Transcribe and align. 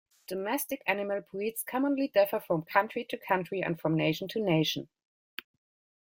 Domestic 0.25 0.81
animal 0.87 1.21
breeds 1.21 1.61
commonly 1.61 2.07
differ 2.07 2.39
from 2.39 2.63
country 2.63 3.03
to 3.03 3.17
country, 3.19 3.61
and 3.61 3.79
from 3.79 3.95
nation 3.95 4.27
to 4.29 4.39
nation. 4.41 4.89